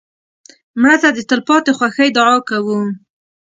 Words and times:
مړه 0.79 0.95
ته 1.01 1.09
د 1.13 1.19
تلپاتې 1.29 1.71
خوښۍ 1.77 2.09
دعا 2.17 2.37
کوو 2.49 2.79